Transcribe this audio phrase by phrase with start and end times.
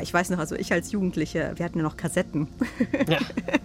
[0.00, 2.48] ich weiß noch, also ich als Jugendliche, wir hatten ja noch Kassetten.
[3.08, 3.18] Ja.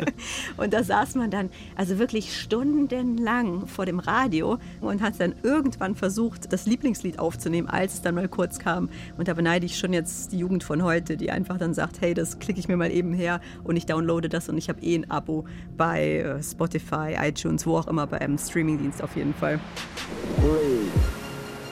[0.57, 5.95] und da saß man dann also wirklich stundenlang vor dem Radio und hat dann irgendwann
[5.95, 8.89] versucht, das Lieblingslied aufzunehmen, als es dann mal kurz kam.
[9.17, 12.13] Und da beneide ich schon jetzt die Jugend von heute, die einfach dann sagt, hey,
[12.13, 14.95] das klicke ich mir mal eben her und ich downloade das und ich habe eh
[14.95, 15.45] ein Abo
[15.77, 19.59] bei äh, Spotify, iTunes, wo auch immer, bei einem Streamingdienst auf jeden Fall.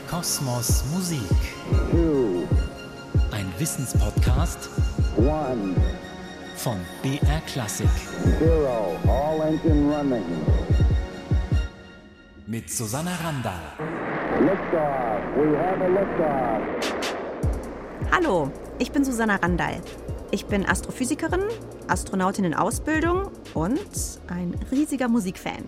[0.09, 1.19] Kosmos Musik.
[1.91, 2.44] Two,
[3.57, 4.69] Wissenspodcast
[5.15, 5.75] one,
[6.57, 7.87] von BR Classic.
[8.37, 10.25] Zero, all engine running.
[12.47, 13.53] Mit Susanna Randall.
[14.41, 16.61] Liftoff, we have a liftoff.
[18.11, 19.81] Hallo, ich bin Susanna Randall.
[20.31, 21.43] Ich bin Astrophysikerin,
[21.87, 23.79] Astronautin in Ausbildung und
[24.27, 25.63] ein riesiger Musikfan.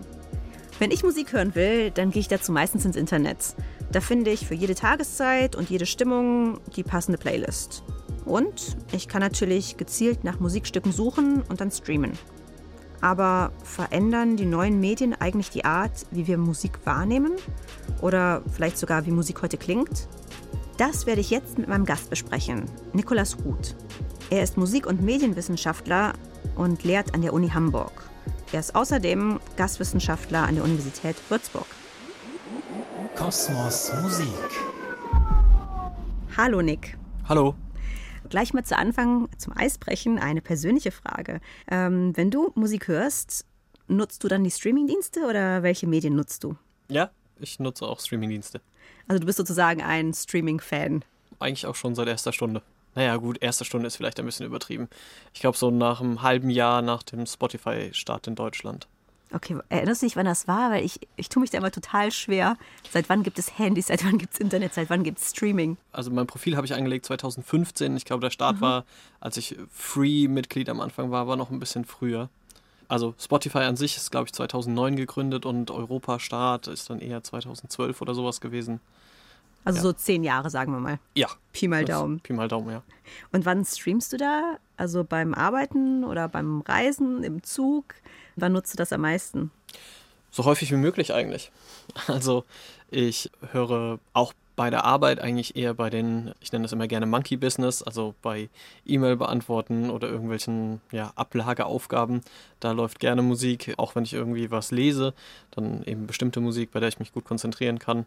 [0.78, 3.54] Wenn ich Musik hören will, dann gehe ich dazu meistens ins Internet.
[3.90, 7.84] Da finde ich für jede Tageszeit und jede Stimmung die passende Playlist.
[8.26, 12.12] Und ich kann natürlich gezielt nach Musikstücken suchen und dann streamen.
[13.00, 17.32] Aber verändern die neuen Medien eigentlich die Art, wie wir Musik wahrnehmen?
[18.02, 20.08] Oder vielleicht sogar, wie Musik heute klingt?
[20.76, 23.74] Das werde ich jetzt mit meinem Gast besprechen, Nikolas Ruth.
[24.30, 26.12] Er ist Musik- und Medienwissenschaftler
[26.54, 27.92] und lehrt an der Uni Hamburg.
[28.52, 31.66] Er ist außerdem Gastwissenschaftler an der Universität Würzburg.
[33.18, 34.28] Kosmos Musik.
[36.36, 36.96] Hallo Nick.
[37.28, 37.56] Hallo.
[38.30, 41.40] Gleich mal zu Anfang zum Eisbrechen eine persönliche Frage.
[41.68, 43.44] Ähm, wenn du Musik hörst,
[43.88, 46.54] nutzt du dann die Streamingdienste oder welche Medien nutzt du?
[46.88, 48.60] Ja, ich nutze auch Streamingdienste.
[49.08, 51.04] Also du bist sozusagen ein Streaming-Fan.
[51.40, 52.62] Eigentlich auch schon seit erster Stunde.
[52.94, 54.88] Naja, gut, erste Stunde ist vielleicht ein bisschen übertrieben.
[55.34, 58.86] Ich glaube, so nach einem halben Jahr nach dem Spotify-Start in Deutschland.
[59.32, 60.70] Okay, erinnerst du dich, wann das war?
[60.70, 62.56] Weil ich, ich tue mich da immer total schwer.
[62.90, 65.76] Seit wann gibt es Handys, seit wann gibt es Internet, seit wann gibt es Streaming?
[65.92, 67.96] Also mein Profil habe ich angelegt 2015.
[67.96, 68.60] Ich glaube, der Start mhm.
[68.62, 68.84] war,
[69.20, 72.30] als ich Free-Mitglied am Anfang war, war noch ein bisschen früher.
[72.88, 78.00] Also Spotify an sich ist, glaube ich, 2009 gegründet und Europa-Start ist dann eher 2012
[78.00, 78.80] oder sowas gewesen.
[79.68, 79.82] Also ja.
[79.82, 80.98] so zehn Jahre, sagen wir mal.
[81.14, 81.28] Ja.
[81.52, 82.20] Pi mal Daumen.
[82.20, 82.82] Pi mal Daumen, ja.
[83.32, 84.56] Und wann streamst du da?
[84.78, 87.94] Also beim Arbeiten oder beim Reisen, im Zug?
[88.36, 89.50] Wann nutzt du das am meisten?
[90.30, 91.52] So häufig wie möglich eigentlich.
[92.06, 92.44] Also
[92.90, 97.04] ich höre auch bei der Arbeit eigentlich eher bei den, ich nenne das immer gerne
[97.04, 98.48] Monkey Business, also bei
[98.86, 102.22] E-Mail beantworten oder irgendwelchen ja, Ablageaufgaben.
[102.60, 105.12] Da läuft gerne Musik, auch wenn ich irgendwie was lese,
[105.50, 108.06] dann eben bestimmte Musik, bei der ich mich gut konzentrieren kann.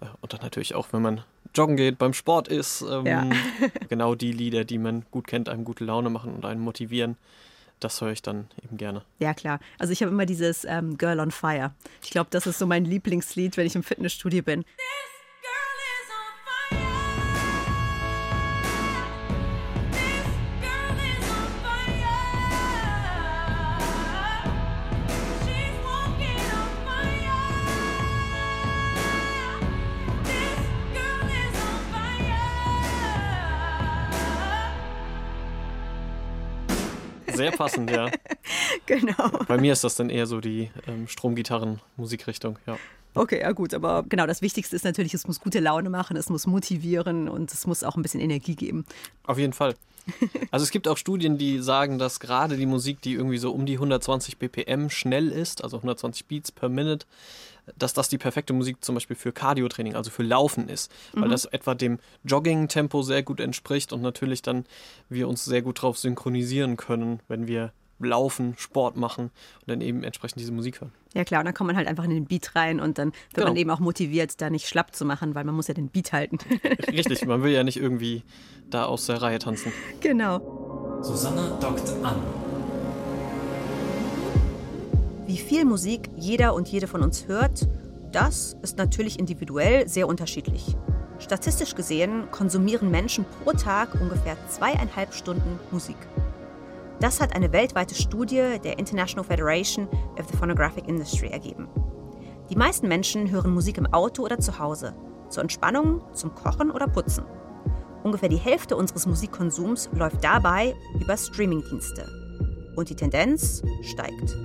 [0.00, 1.24] Äh, und dann natürlich auch, wenn man
[1.54, 3.28] joggen geht, beim Sport ist, ähm, ja.
[3.88, 7.16] genau die Lieder, die man gut kennt, einem gute Laune machen und einen motivieren
[7.84, 9.02] das höre ich dann eben gerne.
[9.18, 9.60] Ja, klar.
[9.78, 11.74] Also ich habe immer dieses ähm, Girl on Fire.
[12.02, 14.64] Ich glaube, das ist so mein Lieblingslied, wenn ich im Fitnessstudio bin.
[37.34, 38.10] Sehr passend, ja.
[38.86, 39.30] genau.
[39.46, 42.76] Bei mir ist das dann eher so die ähm, Stromgitarren-Musikrichtung, ja.
[43.16, 46.30] Okay, ja gut, aber genau, das Wichtigste ist natürlich, es muss gute Laune machen, es
[46.30, 48.84] muss motivieren und es muss auch ein bisschen Energie geben.
[49.24, 49.76] Auf jeden Fall.
[50.50, 53.66] Also es gibt auch Studien, die sagen, dass gerade die Musik, die irgendwie so um
[53.66, 57.06] die 120 BPM schnell ist, also 120 Beats per Minute,
[57.78, 61.32] dass das die perfekte Musik zum Beispiel für Cardio-Training, also für Laufen ist, weil mhm.
[61.32, 64.64] das etwa dem Jogging-Tempo sehr gut entspricht und natürlich dann
[65.08, 69.26] wir uns sehr gut darauf synchronisieren können, wenn wir laufen, Sport machen
[69.60, 70.92] und dann eben entsprechend diese Musik hören.
[71.14, 73.34] Ja klar, und dann kommt man halt einfach in den Beat rein und dann wird
[73.34, 73.48] genau.
[73.48, 76.12] man eben auch motiviert, da nicht schlapp zu machen, weil man muss ja den Beat
[76.12, 76.38] halten.
[76.88, 78.22] Richtig, man will ja nicht irgendwie
[78.68, 79.72] da aus der Reihe tanzen.
[80.00, 81.00] Genau.
[81.02, 82.16] Susanna dockt an.
[85.26, 87.66] Wie viel Musik jeder und jede von uns hört,
[88.12, 90.76] das ist natürlich individuell sehr unterschiedlich.
[91.18, 95.96] Statistisch gesehen konsumieren Menschen pro Tag ungefähr zweieinhalb Stunden Musik.
[97.00, 99.88] Das hat eine weltweite Studie der International Federation
[100.18, 101.68] of the Phonographic Industry ergeben.
[102.50, 104.94] Die meisten Menschen hören Musik im Auto oder zu Hause,
[105.30, 107.24] zur Entspannung, zum Kochen oder Putzen.
[108.02, 112.06] Ungefähr die Hälfte unseres Musikkonsums läuft dabei über Streamingdienste.
[112.76, 114.36] Und die Tendenz steigt.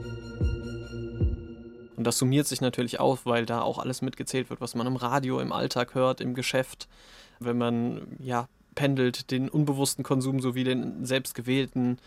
[1.99, 4.95] Und das summiert sich natürlich auf, weil da auch alles mitgezählt wird, was man im
[4.95, 6.87] Radio, im Alltag hört, im Geschäft.
[7.41, 11.97] Wenn man ja pendelt, den unbewussten Konsum sowie den selbstgewählten,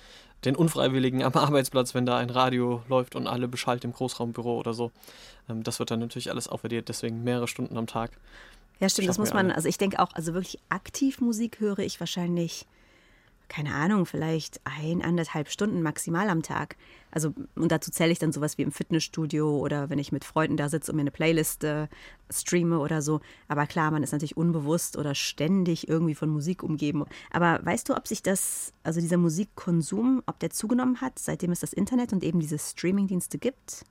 [0.47, 4.73] den unfreiwilligen am Arbeitsplatz, wenn da ein Radio läuft und alle beschallt im Großraumbüro oder
[4.73, 4.93] so.
[5.51, 8.13] Ähm, das wird dann natürlich alles aufaddiert, deswegen mehrere Stunden am Tag.
[8.81, 12.01] Ja, stimmt, das muss man, also ich denke auch, also wirklich aktiv Musik höre ich
[12.01, 12.65] wahrscheinlich
[13.53, 16.77] keine Ahnung, vielleicht ein, anderthalb Stunden maximal am Tag.
[17.11, 20.57] Also, und dazu zähle ich dann sowas wie im Fitnessstudio oder wenn ich mit Freunden
[20.57, 21.89] da sitze und mir eine Playlist äh,
[22.31, 23.21] streame oder so.
[23.49, 27.05] Aber klar, man ist natürlich unbewusst oder ständig irgendwie von Musik umgeben.
[27.31, 31.61] Aber weißt du, ob sich das, also dieser Musikkonsum, ob der zugenommen hat, seitdem es
[31.61, 33.85] das Internet und eben diese Streamingdienste gibt?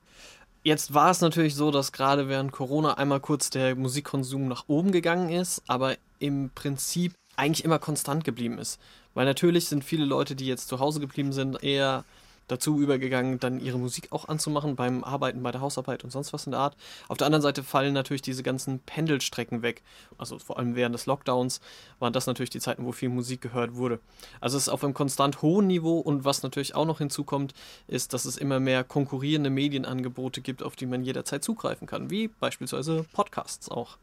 [0.64, 4.90] Jetzt war es natürlich so, dass gerade während Corona einmal kurz der Musikkonsum nach oben
[4.90, 8.80] gegangen ist, aber im Prinzip eigentlich immer konstant geblieben ist.
[9.14, 12.04] Weil natürlich sind viele Leute, die jetzt zu Hause geblieben sind, eher
[12.48, 16.46] dazu übergegangen, dann ihre Musik auch anzumachen beim Arbeiten, bei der Hausarbeit und sonst was
[16.46, 16.76] in der Art.
[17.08, 19.82] Auf der anderen Seite fallen natürlich diese ganzen Pendelstrecken weg.
[20.18, 21.60] Also vor allem während des Lockdowns
[21.98, 24.00] waren das natürlich die Zeiten, wo viel Musik gehört wurde.
[24.40, 27.54] Also es ist auf einem konstant hohen Niveau und was natürlich auch noch hinzukommt,
[27.88, 32.28] ist, dass es immer mehr konkurrierende Medienangebote gibt, auf die man jederzeit zugreifen kann, wie
[32.28, 33.96] beispielsweise Podcasts auch.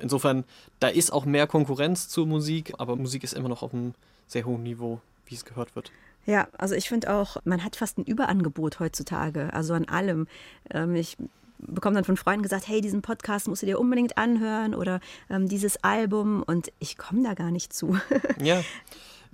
[0.00, 0.44] Insofern,
[0.80, 3.94] da ist auch mehr Konkurrenz zur Musik, aber Musik ist immer noch auf einem
[4.32, 5.92] sehr hohen Niveau, wie es gehört wird.
[6.24, 10.28] Ja, also ich finde auch, man hat fast ein Überangebot heutzutage, also an allem.
[10.70, 11.16] Ähm, ich
[11.58, 15.00] bekomme dann von Freunden gesagt, hey, diesen Podcast musst du dir unbedingt anhören oder
[15.30, 17.98] ähm, dieses Album und ich komme da gar nicht zu.
[18.40, 18.62] ja.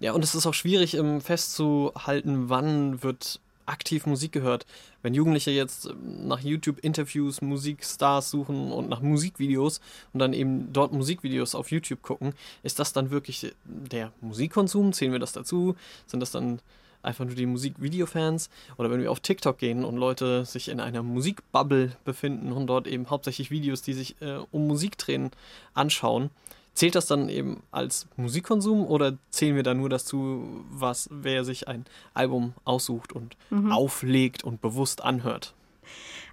[0.00, 4.66] Ja, und es ist auch schwierig um, festzuhalten, wann wird aktiv Musik gehört.
[5.02, 9.80] Wenn Jugendliche jetzt ähm, nach YouTube-Interviews Musikstars suchen und nach Musikvideos
[10.12, 12.32] und dann eben dort Musikvideos auf YouTube gucken,
[12.62, 14.92] ist das dann wirklich der Musikkonsum?
[14.92, 15.76] Zählen wir das dazu?
[16.06, 16.60] Sind das dann
[17.02, 18.50] einfach nur die Musikvideofans?
[18.76, 22.86] Oder wenn wir auf TikTok gehen und Leute sich in einer Musikbubble befinden und dort
[22.86, 25.30] eben hauptsächlich Videos, die sich äh, um Musik drehen,
[25.74, 26.30] anschauen,
[26.78, 31.66] Zählt das dann eben als Musikkonsum oder zählen wir da nur dazu, was wer sich
[31.66, 31.84] ein
[32.14, 33.72] Album aussucht und mhm.
[33.72, 35.56] auflegt und bewusst anhört?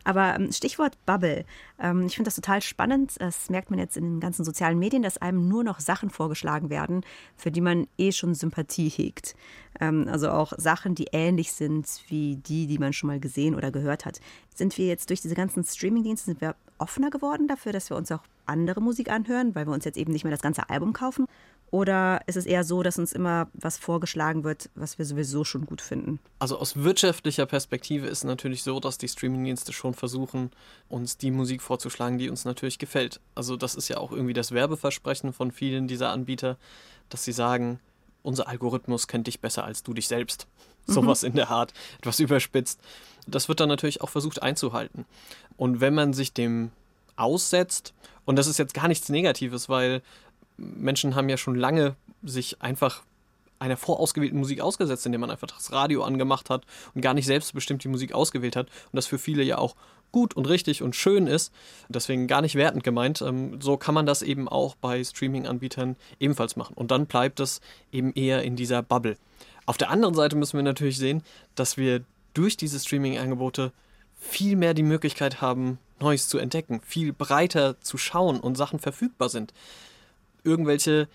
[0.04, 1.46] Aber ähm, Stichwort Bubble.
[1.80, 3.16] Ähm, ich finde das total spannend.
[3.18, 6.70] Das merkt man jetzt in den ganzen sozialen Medien, dass einem nur noch Sachen vorgeschlagen
[6.70, 7.02] werden,
[7.36, 9.36] für die man eh schon Sympathie hegt.
[9.80, 13.72] Ähm, also auch Sachen, die ähnlich sind wie die, die man schon mal gesehen oder
[13.72, 14.20] gehört hat.
[14.54, 18.12] Sind wir jetzt durch diese ganzen Streamingdienste, sind wir offener geworden dafür, dass wir uns
[18.12, 21.28] auch andere Musik anhören, weil wir uns jetzt eben nicht mehr das ganze Album kaufen?
[21.72, 25.66] Oder ist es eher so, dass uns immer was vorgeschlagen wird, was wir sowieso schon
[25.66, 26.20] gut finden?
[26.40, 30.52] Also aus wirtschaftlicher Perspektive ist es natürlich so, dass die Streamingdienste schon versuchen,
[30.88, 33.20] uns die Musik vorzuschlagen, die uns natürlich gefällt.
[33.34, 36.58] Also das ist ja auch irgendwie das Werbeversprechen von vielen dieser Anbieter,
[37.10, 37.80] dass sie sagen,
[38.22, 40.48] unser Algorithmus kennt dich besser als du dich selbst.
[40.88, 40.94] Mhm.
[40.94, 42.80] Sowas in der Art, etwas überspitzt.
[43.28, 45.06] Das wird dann natürlich auch versucht einzuhalten.
[45.58, 46.72] Und wenn man sich dem
[47.16, 47.94] aussetzt,
[48.26, 50.04] und das ist jetzt gar nichts Negatives, weil
[50.58, 53.04] Menschen haben ja schon lange sich einfach
[53.60, 57.84] einer vorausgewählten Musik ausgesetzt, indem man einfach das Radio angemacht hat und gar nicht selbstbestimmt
[57.84, 58.68] die Musik ausgewählt hat.
[58.68, 59.76] Und das für viele ja auch
[60.12, 61.54] gut und richtig und schön ist.
[61.90, 63.22] Deswegen gar nicht wertend gemeint.
[63.22, 66.74] Ähm, so kann man das eben auch bei Streaming-Anbietern ebenfalls machen.
[66.76, 67.62] Und dann bleibt es
[67.92, 69.18] eben eher in dieser Bubble.
[69.66, 71.24] Auf der anderen Seite müssen wir natürlich sehen,
[71.56, 72.04] dass wir
[72.34, 73.72] durch diese Streaming-Angebote
[74.20, 79.30] viel mehr die Möglichkeit haben, Neues zu entdecken, viel breiter zu schauen und Sachen verfügbar
[79.30, 79.54] sind
[80.46, 81.10] irgendwelche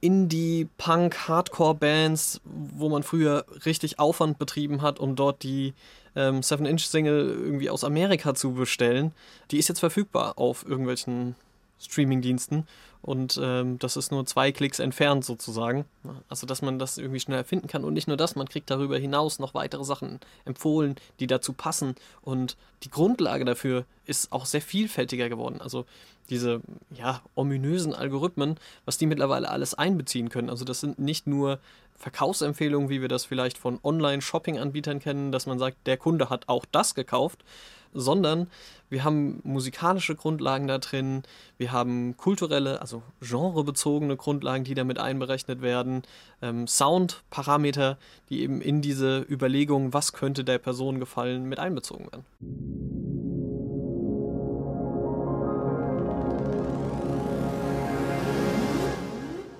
[0.00, 5.74] Indie, Punk, Hardcore-Bands, wo man früher richtig Aufwand betrieben hat, um dort die
[6.16, 9.12] ähm, 7-Inch-Single irgendwie aus Amerika zu bestellen.
[9.52, 11.36] Die ist jetzt verfügbar auf irgendwelchen
[11.78, 12.66] Streaming-Diensten
[13.02, 15.84] und ähm, das ist nur zwei Klicks entfernt sozusagen.
[16.28, 18.96] Also, dass man das irgendwie schnell finden kann und nicht nur das, man kriegt darüber
[18.96, 24.62] hinaus noch weitere Sachen empfohlen, die dazu passen und die Grundlage dafür ist auch sehr
[24.62, 25.60] vielfältiger geworden.
[25.60, 25.84] Also,
[26.30, 26.60] diese
[26.94, 30.48] ja, ominösen Algorithmen, was die mittlerweile alles einbeziehen können.
[30.48, 31.58] Also, das sind nicht nur
[31.96, 36.64] Verkaufsempfehlungen, wie wir das vielleicht von Online-Shopping-Anbietern kennen, dass man sagt, der Kunde hat auch
[36.70, 37.44] das gekauft,
[37.92, 38.48] sondern
[38.90, 41.22] wir haben musikalische Grundlagen da drin,
[41.56, 46.02] wir haben kulturelle, also genrebezogene Grundlagen, die damit einberechnet werden,
[46.42, 47.96] ähm, Soundparameter,
[48.28, 52.24] die eben in diese Überlegung, was könnte der Person gefallen, mit einbezogen werden.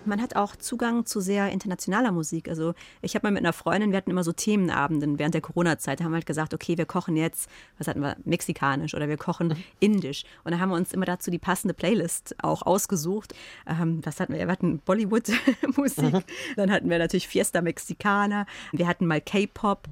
[0.07, 2.49] Man hat auch Zugang zu sehr internationaler Musik.
[2.49, 6.01] Also ich habe mal mit einer Freundin, wir hatten immer so Themenabenden während der Corona-Zeit,
[6.01, 9.17] da haben wir halt gesagt, okay, wir kochen jetzt, was hatten wir, mexikanisch oder wir
[9.17, 9.65] kochen mhm.
[9.81, 10.25] indisch.
[10.45, 13.35] Und da haben wir uns immer dazu die passende Playlist auch ausgesucht.
[13.67, 14.41] Ähm, was hatten wir?
[14.41, 16.23] Wir hatten Bollywood-Musik, mhm.
[16.57, 19.89] dann hatten wir natürlich Fiesta Mexicana, wir hatten mal K-Pop.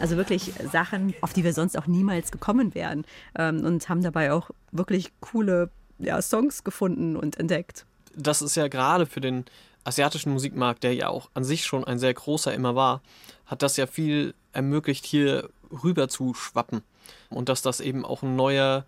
[0.00, 3.04] Also wirklich Sachen, auf die wir sonst auch niemals gekommen wären.
[3.38, 7.86] Ähm, und haben dabei auch wirklich coole ja, Songs gefunden und entdeckt.
[8.16, 9.44] Das ist ja gerade für den
[9.84, 13.02] asiatischen Musikmarkt, der ja auch an sich schon ein sehr großer immer war,
[13.46, 15.48] hat das ja viel ermöglicht, hier
[15.84, 16.82] rüber zu schwappen.
[17.30, 18.84] Und dass das eben auch ein neuer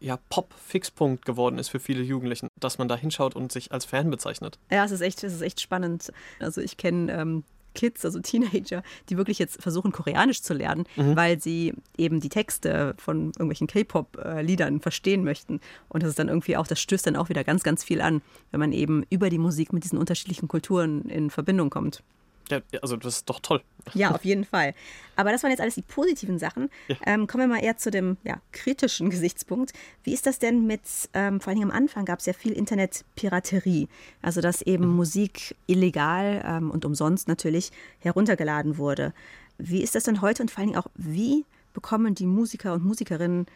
[0.00, 4.10] ja, Pop-Fixpunkt geworden ist für viele Jugendlichen, dass man da hinschaut und sich als Fan
[4.10, 4.58] bezeichnet.
[4.70, 6.12] Ja, es ist echt, es ist echt spannend.
[6.40, 7.44] Also ich kenne ähm,
[7.74, 11.16] Kids, also Teenager, die wirklich jetzt versuchen, Koreanisch zu lernen, mhm.
[11.16, 15.60] weil sie eben die Texte von irgendwelchen K-Pop-Liedern verstehen möchten.
[15.88, 18.22] Und das ist dann irgendwie auch, das stößt dann auch wieder ganz, ganz viel an,
[18.50, 22.02] wenn man eben über die Musik mit diesen unterschiedlichen Kulturen in Verbindung kommt.
[22.50, 23.62] Ja, also das ist doch toll.
[23.94, 24.74] Ja, auf jeden Fall.
[25.16, 26.68] Aber das waren jetzt alles die positiven Sachen.
[26.88, 26.96] Ja.
[27.06, 29.72] Ähm, kommen wir mal eher zu dem ja, kritischen Gesichtspunkt.
[30.02, 30.82] Wie ist das denn mit,
[31.14, 33.88] ähm, vor allem am Anfang gab es ja viel Internetpiraterie,
[34.22, 34.96] also dass eben mhm.
[34.96, 37.70] Musik illegal ähm, und umsonst natürlich
[38.00, 39.14] heruntergeladen wurde.
[39.58, 42.84] Wie ist das denn heute und vor allen Dingen auch, wie bekommen die Musiker und
[42.84, 43.46] Musikerinnen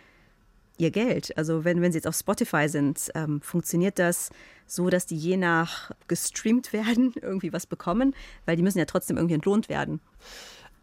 [0.78, 1.36] ihr Geld?
[1.36, 4.30] Also wenn, wenn sie jetzt auf Spotify sind, ähm, funktioniert das
[4.66, 8.14] so, dass die je nach gestreamt werden irgendwie was bekommen?
[8.46, 10.00] Weil die müssen ja trotzdem irgendwie entlohnt werden.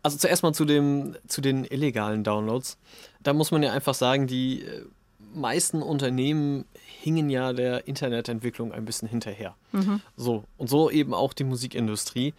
[0.04, 2.78] Also zuerst mal zu, dem, zu den illegalen Downloads.
[3.24, 4.86] Da muss man ja einfach sagen, die äh,
[5.34, 6.66] meisten Unternehmen
[7.02, 9.56] hingen ja der Internetentwicklung ein bisschen hinterher.
[9.72, 10.02] Mhm.
[10.16, 12.34] So, und so eben auch die Musikindustrie.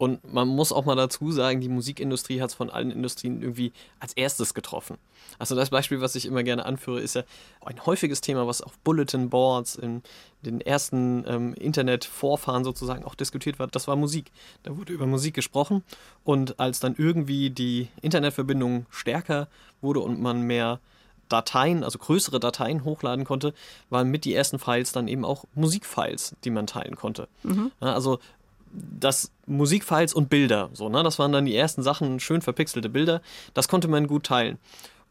[0.00, 3.70] Und man muss auch mal dazu sagen, die Musikindustrie hat es von allen Industrien irgendwie
[3.98, 4.96] als erstes getroffen.
[5.38, 7.22] Also das Beispiel, was ich immer gerne anführe, ist ja
[7.66, 10.02] ein häufiges Thema, was auf Bulletin Boards in
[10.40, 13.74] den ersten ähm, Internetvorfahren sozusagen auch diskutiert wird.
[13.74, 14.32] Das war Musik.
[14.62, 15.84] Da wurde über Musik gesprochen
[16.24, 19.48] und als dann irgendwie die Internetverbindung stärker
[19.82, 20.80] wurde und man mehr
[21.28, 23.52] Dateien, also größere Dateien hochladen konnte,
[23.90, 27.28] waren mit die ersten Files dann eben auch Musikfiles, die man teilen konnte.
[27.42, 27.70] Mhm.
[27.80, 28.18] Also
[28.72, 31.02] das Musikfiles und Bilder, so, ne?
[31.02, 33.20] Das waren dann die ersten Sachen, schön verpixelte Bilder.
[33.54, 34.58] Das konnte man gut teilen.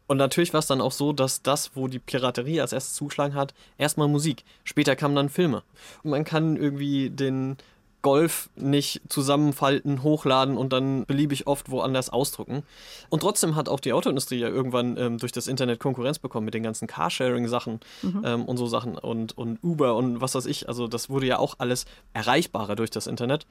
[0.06, 3.34] Und natürlich war es dann auch so, dass das, wo die Piraterie als erstes zuschlagen
[3.34, 4.44] hat, erstmal Musik.
[4.64, 5.62] Später kamen dann Filme.
[6.02, 7.56] Und man kann irgendwie den
[8.02, 12.62] Golf nicht zusammenfalten, hochladen und dann beliebig oft woanders ausdrucken.
[13.08, 16.54] Und trotzdem hat auch die Autoindustrie ja irgendwann ähm, durch das Internet Konkurrenz bekommen mit
[16.54, 18.22] den ganzen Carsharing-Sachen mhm.
[18.24, 20.68] ähm, und so Sachen und, und Uber und was weiß ich.
[20.68, 23.46] Also das wurde ja auch alles erreichbarer durch das Internet.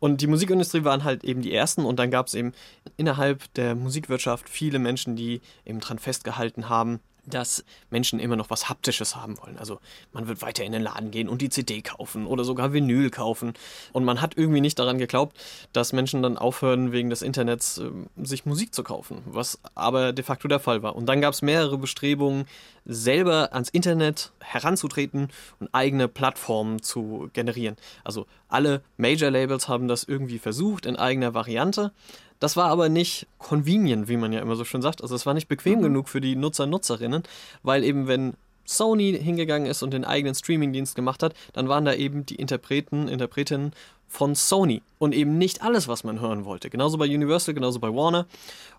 [0.00, 2.52] Und die Musikindustrie waren halt eben die ersten und dann gab es eben
[2.96, 8.68] innerhalb der Musikwirtschaft viele Menschen, die eben dran festgehalten haben, dass Menschen immer noch was
[8.68, 9.58] Haptisches haben wollen.
[9.58, 9.80] Also
[10.12, 13.54] man wird weiter in den Laden gehen und die CD kaufen oder sogar Vinyl kaufen.
[13.92, 15.36] Und man hat irgendwie nicht daran geglaubt,
[15.72, 17.90] dass Menschen dann aufhören, wegen des Internets äh,
[18.22, 20.96] sich Musik zu kaufen, was aber de facto der Fall war.
[20.96, 22.46] Und dann gab es mehrere Bestrebungen,
[22.84, 25.28] selber ans Internet heranzutreten
[25.58, 27.76] und eigene Plattformen zu generieren.
[28.04, 31.92] Also alle Major-Labels haben das irgendwie versucht in eigener Variante.
[32.40, 35.02] Das war aber nicht convenient, wie man ja immer so schön sagt.
[35.02, 35.84] Also es war nicht bequem mhm.
[35.84, 37.22] genug für die Nutzer, Nutzerinnen,
[37.62, 41.94] weil eben wenn Sony hingegangen ist und den eigenen Streamingdienst gemacht hat, dann waren da
[41.94, 43.72] eben die Interpreten, Interpretinnen
[44.08, 46.70] von Sony und eben nicht alles, was man hören wollte.
[46.70, 48.26] Genauso bei Universal, genauso bei Warner.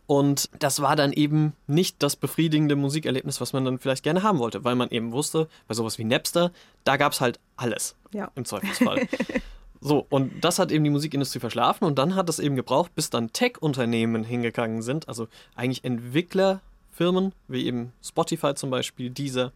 [0.08, 4.40] Und das war dann eben nicht das befriedigende Musikerlebnis, was man dann vielleicht gerne haben
[4.40, 6.52] wollte, weil man eben wusste, bei sowas wie Napster,
[6.84, 8.32] da gab es halt alles ja.
[8.36, 9.08] im Zweifelsfall.
[9.88, 13.12] So, und das hat eben die Musikindustrie verschlafen und dann hat es eben gebraucht, bis
[13.12, 19.52] dann Tech-Unternehmen hingegangen sind, also eigentlich Entwicklerfirmen, wie eben Spotify zum Beispiel, diese,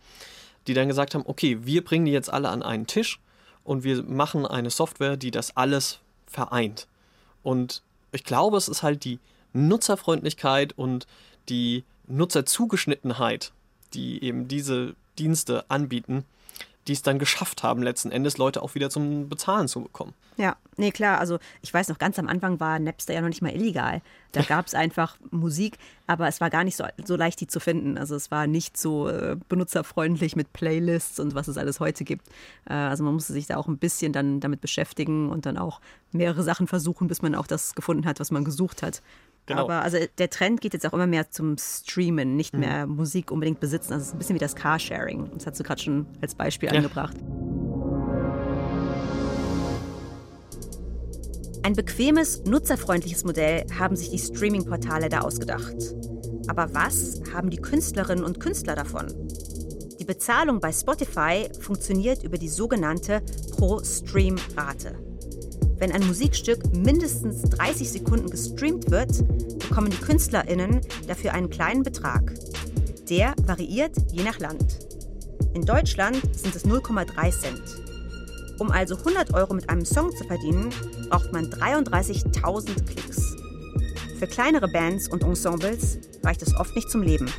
[0.67, 3.19] die dann gesagt haben, okay, wir bringen die jetzt alle an einen Tisch
[3.63, 6.86] und wir machen eine Software, die das alles vereint.
[7.41, 7.81] Und
[8.12, 9.17] ich glaube, es ist halt die
[9.53, 11.07] Nutzerfreundlichkeit und
[11.50, 13.51] die Nutzerzugeschnittenheit,
[13.95, 16.24] die eben diese Dienste anbieten,
[16.88, 20.13] die es dann geschafft haben, letzten Endes Leute auch wieder zum Bezahlen zu bekommen.
[20.38, 21.19] Ja, nee, klar.
[21.19, 24.01] Also ich weiß noch, ganz am Anfang war Napster ja noch nicht mal illegal.
[24.31, 27.59] Da gab es einfach Musik, aber es war gar nicht so, so leicht, die zu
[27.59, 27.98] finden.
[27.98, 32.27] Also es war nicht so äh, benutzerfreundlich mit Playlists und was es alles heute gibt.
[32.69, 35.81] Äh, also man musste sich da auch ein bisschen dann damit beschäftigen und dann auch
[36.12, 39.01] mehrere Sachen versuchen, bis man auch das gefunden hat, was man gesucht hat.
[39.50, 39.63] Genau.
[39.63, 42.60] Aber also der Trend geht jetzt auch immer mehr zum Streamen, nicht mhm.
[42.60, 43.94] mehr Musik unbedingt besitzen.
[43.94, 45.32] Also es ist ein bisschen wie das Carsharing.
[45.34, 46.75] Das hast du gerade schon als Beispiel ja.
[46.75, 47.18] angebracht.
[51.63, 55.96] Ein bequemes, nutzerfreundliches Modell haben sich die Streaming-Portale da ausgedacht.
[56.48, 59.08] Aber was haben die Künstlerinnen und Künstler davon?
[60.00, 63.24] Die Bezahlung bei Spotify funktioniert über die sogenannte
[63.58, 65.09] Pro-Stream-Rate.
[65.79, 69.25] Wenn ein Musikstück mindestens 30 Sekunden gestreamt wird,
[69.59, 72.33] bekommen die KünstlerInnen dafür einen kleinen Betrag.
[73.09, 74.79] Der variiert je nach Land.
[75.53, 77.62] In Deutschland sind es 0,3 Cent.
[78.59, 80.69] Um also 100 Euro mit einem Song zu verdienen,
[81.09, 83.38] braucht man 33.000 Klicks.
[84.19, 87.31] Für kleinere Bands und Ensembles reicht es oft nicht zum Leben.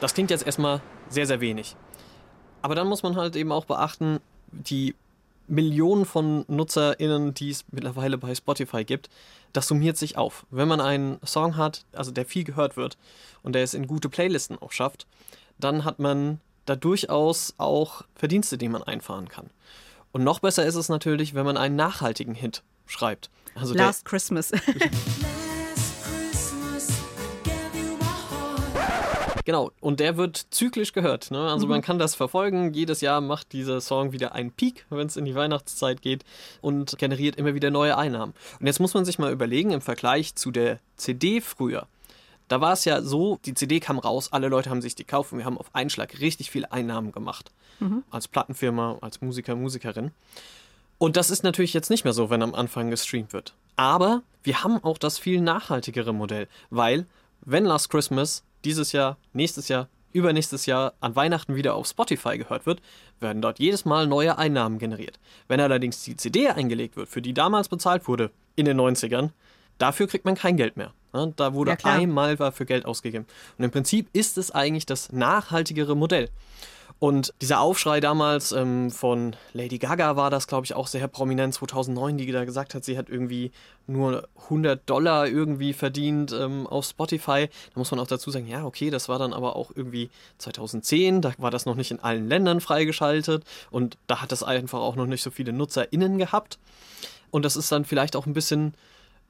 [0.00, 1.76] Das klingt jetzt erstmal sehr, sehr wenig.
[2.62, 4.94] Aber dann muss man halt eben auch beachten, die
[5.48, 9.10] Millionen von NutzerInnen, die es mittlerweile bei Spotify gibt,
[9.52, 10.46] das summiert sich auf.
[10.50, 12.96] Wenn man einen Song hat, also der viel gehört wird
[13.42, 15.06] und der es in gute Playlisten auch schafft,
[15.58, 19.50] dann hat man da durchaus auch Verdienste, die man einfahren kann.
[20.12, 23.30] Und noch besser ist es natürlich, wenn man einen nachhaltigen Hit schreibt.
[23.54, 24.52] Also Last Christmas.
[29.44, 31.30] Genau, und der wird zyklisch gehört.
[31.30, 31.40] Ne?
[31.40, 31.72] Also mhm.
[31.72, 32.72] man kann das verfolgen.
[32.74, 36.24] Jedes Jahr macht dieser Song wieder einen Peak, wenn es in die Weihnachtszeit geht
[36.60, 38.34] und generiert immer wieder neue Einnahmen.
[38.60, 41.86] Und jetzt muss man sich mal überlegen, im Vergleich zu der CD früher,
[42.52, 45.32] da war es ja so, die CD kam raus, alle Leute haben sich die gekauft
[45.32, 47.50] und wir haben auf einen Schlag richtig viele Einnahmen gemacht.
[47.80, 48.04] Mhm.
[48.10, 50.10] Als Plattenfirma, als Musiker, Musikerin.
[50.98, 53.54] Und das ist natürlich jetzt nicht mehr so, wenn am Anfang gestreamt wird.
[53.76, 57.06] Aber wir haben auch das viel nachhaltigere Modell, weil
[57.40, 62.66] wenn Last Christmas dieses Jahr, nächstes Jahr, übernächstes Jahr an Weihnachten wieder auf Spotify gehört
[62.66, 62.80] wird,
[63.20, 65.18] werden dort jedes Mal neue Einnahmen generiert.
[65.48, 69.30] Wenn allerdings die CD eingelegt wird, für die damals bezahlt wurde in den 90ern,
[69.78, 70.92] dafür kriegt man kein Geld mehr.
[71.36, 73.26] Da wurde ja, einmal für Geld ausgegeben.
[73.58, 76.30] Und im Prinzip ist es eigentlich das nachhaltigere Modell.
[76.98, 81.54] Und dieser Aufschrei damals ähm, von Lady Gaga war das, glaube ich, auch sehr prominent
[81.54, 83.50] 2009, die da gesagt hat, sie hat irgendwie
[83.86, 87.48] nur 100 Dollar irgendwie verdient ähm, auf Spotify.
[87.72, 91.22] Da muss man auch dazu sagen, ja, okay, das war dann aber auch irgendwie 2010,
[91.22, 94.96] da war das noch nicht in allen Ländern freigeschaltet und da hat das einfach auch
[94.96, 96.58] noch nicht so viele NutzerInnen gehabt.
[97.30, 98.74] Und das ist dann vielleicht auch ein bisschen,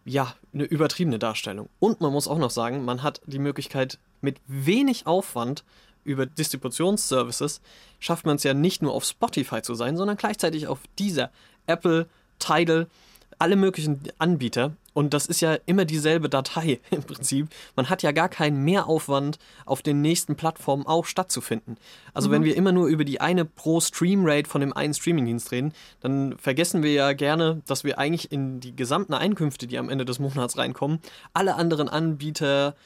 [0.04, 1.68] ja, eine übertriebene Darstellung.
[1.78, 5.64] Und man muss auch noch sagen, man hat die Möglichkeit, mit wenig Aufwand
[6.04, 7.60] über Distributionsservices
[7.98, 11.30] schafft man es ja nicht nur auf Spotify zu sein, sondern gleichzeitig auf dieser
[11.66, 12.88] Apple, Tidal,
[13.38, 14.76] alle möglichen Anbieter.
[14.94, 17.48] Und das ist ja immer dieselbe Datei im Prinzip.
[17.76, 21.76] Man hat ja gar keinen Mehraufwand, auf den nächsten Plattformen auch stattzufinden.
[22.14, 22.32] Also mhm.
[22.32, 25.72] wenn wir immer nur über die eine pro Stream Rate von dem einen Streamingdienst reden,
[26.00, 30.04] dann vergessen wir ja gerne, dass wir eigentlich in die gesamten Einkünfte, die am Ende
[30.04, 31.00] des Monats reinkommen,
[31.32, 32.76] alle anderen Anbieter,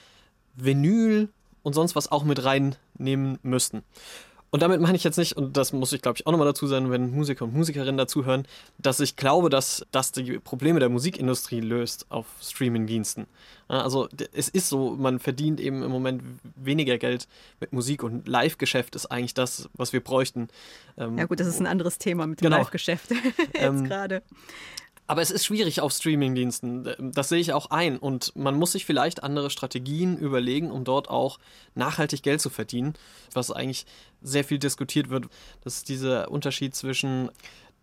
[0.54, 1.28] Vinyl,
[1.66, 3.82] und sonst was auch mit reinnehmen müssten.
[4.50, 6.69] Und damit meine ich jetzt nicht, und das muss ich glaube ich auch nochmal dazu
[6.69, 8.47] sagen, wenn Musiker und Musikerinnen dazuhören,
[8.78, 13.26] dass ich glaube, dass das die Probleme der Musikindustrie löst auf Streaming-Diensten.
[13.67, 16.23] Also es ist so, man verdient eben im Moment
[16.54, 17.26] weniger Geld
[17.58, 20.47] mit Musik und Live-Geschäft ist eigentlich das, was wir bräuchten.
[20.97, 22.58] Ähm, ja gut, das ist ein anderes Thema mit dem genau.
[22.58, 24.23] Live-Geschäft jetzt ähm, gerade.
[25.08, 27.12] Aber es ist schwierig auf Streamingdiensten.
[27.14, 27.99] Das sehe ich auch ein.
[27.99, 31.38] Und man muss sich vielleicht andere Strategien überlegen, um dort auch
[31.75, 32.95] nachhaltig Geld zu verdienen.
[33.32, 33.86] Was eigentlich
[34.21, 35.26] sehr viel diskutiert wird.
[35.62, 37.30] Das ist dieser Unterschied zwischen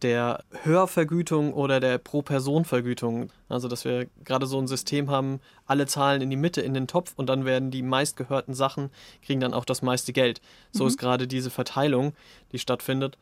[0.02, 3.32] der Hörvergütung oder der Pro-Person-Vergütung.
[3.48, 6.88] Also, dass wir gerade so ein System haben, alle Zahlen in die Mitte in den
[6.88, 8.90] Topf und dann werden die meistgehörten Sachen,
[9.22, 10.42] kriegen dann auch das meiste Geld.
[10.72, 10.90] So mhm.
[10.90, 12.14] ist gerade diese Verteilung,
[12.52, 13.18] die stattfindet.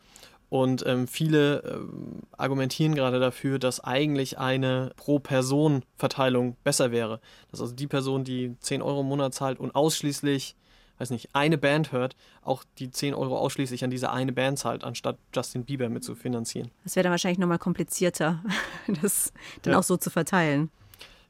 [0.51, 7.21] Und ähm, viele ähm, argumentieren gerade dafür, dass eigentlich eine Pro-Person-Verteilung besser wäre.
[7.51, 10.57] Dass also die Person, die 10 Euro im Monat zahlt und ausschließlich,
[10.97, 14.83] weiß nicht, eine Band hört, auch die 10 Euro ausschließlich an diese eine Band zahlt,
[14.83, 16.69] anstatt Justin Bieber mit zu finanzieren.
[16.83, 18.43] Das wäre dann wahrscheinlich nochmal komplizierter,
[19.01, 19.79] das dann ja.
[19.79, 20.69] auch so zu verteilen.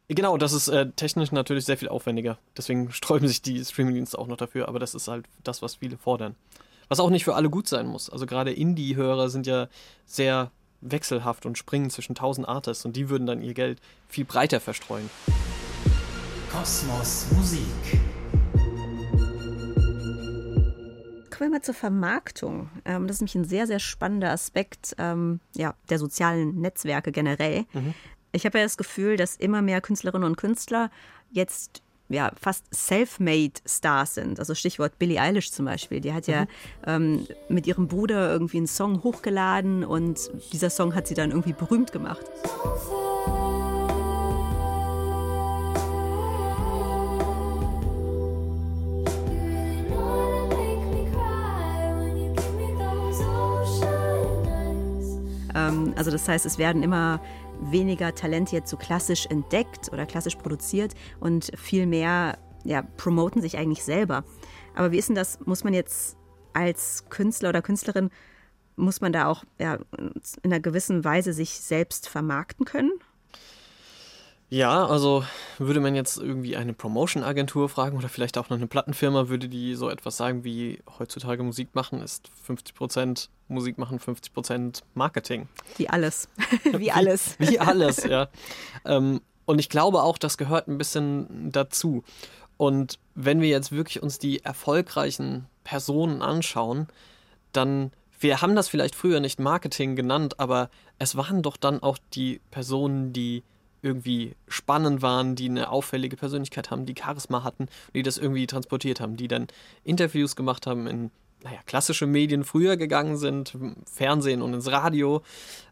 [0.07, 2.39] Genau, das ist äh, technisch natürlich sehr viel aufwendiger.
[2.57, 5.99] Deswegen sträuben sich die Streamingdienste auch noch dafür, aber das ist halt das, was viele
[5.99, 6.35] fordern.
[6.91, 8.09] Was auch nicht für alle gut sein muss.
[8.09, 9.69] Also gerade Indie-Hörer sind ja
[10.05, 10.51] sehr
[10.81, 15.09] wechselhaft und springen zwischen tausend Artists und die würden dann ihr Geld viel breiter verstreuen.
[16.51, 17.61] Kosmos Musik.
[21.29, 22.69] Kommen wir mal zur Vermarktung.
[22.83, 27.63] Ähm, das ist nämlich ein sehr, sehr spannender Aspekt ähm, ja, der sozialen Netzwerke generell.
[27.71, 27.93] Mhm.
[28.33, 30.91] Ich habe ja das Gefühl, dass immer mehr Künstlerinnen und Künstler
[31.31, 34.39] jetzt ja, fast self-made Stars sind.
[34.39, 36.01] Also Stichwort Billie Eilish zum Beispiel.
[36.01, 36.47] Die hat ja mhm.
[36.85, 41.53] ähm, mit ihrem Bruder irgendwie einen Song hochgeladen und dieser Song hat sie dann irgendwie
[41.53, 42.25] berühmt gemacht.
[55.53, 57.19] Ähm, also das heißt, es werden immer
[57.61, 63.57] weniger Talente jetzt so klassisch entdeckt oder klassisch produziert und viel mehr ja, promoten sich
[63.57, 64.23] eigentlich selber.
[64.75, 65.39] Aber wie ist denn das?
[65.45, 66.17] Muss man jetzt
[66.53, 68.09] als Künstler oder Künstlerin,
[68.75, 72.91] muss man da auch ja, in einer gewissen Weise sich selbst vermarkten können?
[74.49, 75.23] Ja, also
[75.59, 79.75] würde man jetzt irgendwie eine Promotion-Agentur fragen oder vielleicht auch noch eine Plattenfirma, würde die
[79.75, 85.47] so etwas sagen wie heutzutage Musik machen ist 50% Musik machen, 50% Marketing.
[85.77, 86.29] Wie alles.
[86.63, 87.35] wie alles.
[87.37, 88.29] Wie, wie alles, ja.
[88.85, 92.03] Ähm, und ich glaube auch, das gehört ein bisschen dazu.
[92.57, 96.87] Und wenn wir jetzt wirklich uns die erfolgreichen Personen anschauen,
[97.51, 101.97] dann, wir haben das vielleicht früher nicht Marketing genannt, aber es waren doch dann auch
[102.13, 103.43] die Personen, die
[103.81, 108.99] irgendwie spannend waren, die eine auffällige Persönlichkeit haben, die Charisma hatten, die das irgendwie transportiert
[108.99, 109.47] haben, die dann
[109.83, 111.11] Interviews gemacht haben in
[111.43, 113.57] naja, klassische Medien früher gegangen sind,
[113.91, 115.23] Fernsehen und ins Radio.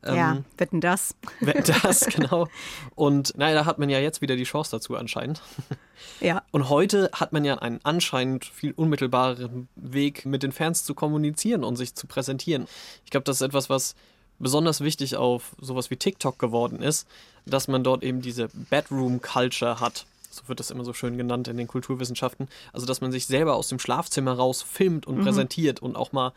[0.03, 1.15] Ja, ähm, wetten das.
[1.39, 2.47] Wetten das, genau.
[2.95, 5.41] Und naja, da hat man ja jetzt wieder die Chance dazu anscheinend.
[6.21, 6.43] Ja.
[6.51, 11.63] Und heute hat man ja einen anscheinend viel unmittelbareren Weg, mit den Fans zu kommunizieren
[11.65, 12.67] und sich zu präsentieren.
[13.03, 13.95] Ich glaube, das ist etwas, was
[14.38, 17.05] besonders wichtig auf sowas wie TikTok geworden ist,
[17.45, 21.57] dass man dort eben diese Bedroom-Culture hat so wird das immer so schön genannt in
[21.57, 22.47] den Kulturwissenschaften.
[22.73, 25.23] Also, dass man sich selber aus dem Schlafzimmer raus filmt und mhm.
[25.23, 26.33] präsentiert und auch mal,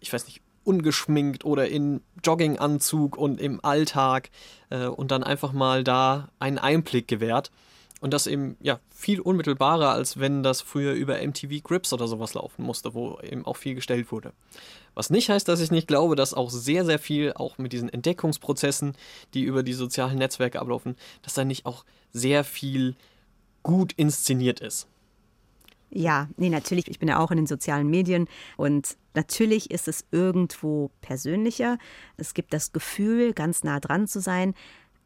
[0.00, 4.30] ich weiß nicht, ungeschminkt oder in Jogginganzug und im Alltag
[4.70, 7.50] äh, und dann einfach mal da einen Einblick gewährt.
[8.00, 12.34] Und das eben ja viel unmittelbarer, als wenn das früher über MTV Grips oder sowas
[12.34, 14.32] laufen musste, wo eben auch viel gestellt wurde.
[14.94, 17.88] Was nicht heißt, dass ich nicht glaube, dass auch sehr, sehr viel, auch mit diesen
[17.88, 18.96] Entdeckungsprozessen,
[19.34, 22.96] die über die sozialen Netzwerke ablaufen, dass da nicht auch sehr viel
[23.62, 24.88] gut inszeniert ist.
[25.94, 26.88] Ja, nee, natürlich.
[26.88, 31.76] Ich bin ja auch in den sozialen Medien und natürlich ist es irgendwo persönlicher.
[32.16, 34.54] Es gibt das Gefühl, ganz nah dran zu sein.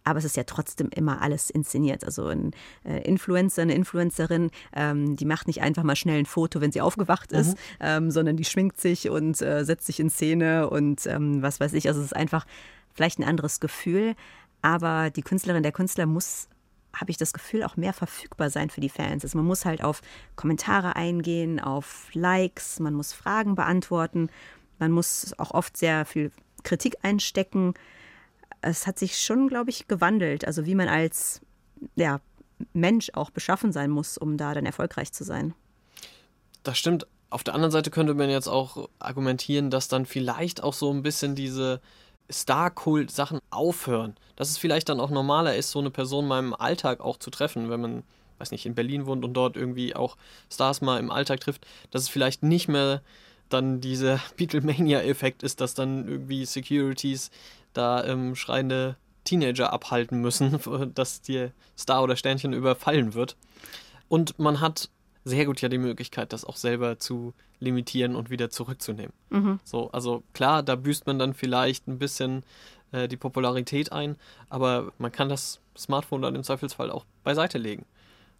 [0.05, 2.05] Aber es ist ja trotzdem immer alles inszeniert.
[2.05, 2.53] Also ein
[2.85, 6.81] äh, Influencer, eine Influencerin, ähm, die macht nicht einfach mal schnell ein Foto, wenn sie
[6.81, 7.61] aufgewacht ist, mhm.
[7.81, 11.73] ähm, sondern die schminkt sich und äh, setzt sich in Szene und ähm, was weiß
[11.73, 11.88] ich.
[11.88, 12.47] Also es ist einfach
[12.95, 14.14] vielleicht ein anderes Gefühl.
[14.62, 16.49] Aber die Künstlerin, der Künstler muss
[16.96, 19.24] habe ich das Gefühl, auch mehr verfügbar sein für die Fans.
[19.24, 20.00] Also man muss halt auf
[20.35, 24.30] Kommentare eingehen, auf Likes, man muss Fragen beantworten,
[24.78, 26.32] man muss auch oft sehr viel
[26.62, 27.74] Kritik einstecken.
[28.62, 31.40] Es hat sich schon, glaube ich, gewandelt, also wie man als
[31.94, 32.20] ja,
[32.72, 35.54] Mensch auch beschaffen sein muss, um da dann erfolgreich zu sein.
[36.62, 37.06] Das stimmt.
[37.28, 41.02] Auf der anderen Seite könnte man jetzt auch argumentieren, dass dann vielleicht auch so ein
[41.02, 41.80] bisschen diese
[42.30, 44.16] Star-Kult-Sachen aufhören.
[44.36, 47.30] Dass es vielleicht dann auch normaler ist, so eine Person mal im Alltag auch zu
[47.30, 48.02] treffen, wenn man,
[48.38, 50.16] weiß nicht, in Berlin wohnt und dort irgendwie auch
[50.52, 53.02] Stars mal im Alltag trifft, dass es vielleicht nicht mehr
[53.48, 57.30] dann dieser Beatlemania-Effekt ist, dass dann irgendwie Securities
[57.72, 60.58] da ähm, schreiende Teenager abhalten müssen,
[60.94, 63.36] dass der Star oder Sternchen überfallen wird.
[64.08, 64.88] Und man hat
[65.26, 69.12] sehr gut ja die Möglichkeit, das auch selber zu limitieren und wieder zurückzunehmen.
[69.30, 69.58] Mhm.
[69.64, 72.44] So, also klar, da büßt man dann vielleicht ein bisschen
[72.92, 74.16] äh, die Popularität ein,
[74.48, 77.84] aber man kann das Smartphone dann im Zweifelsfall auch beiseite legen.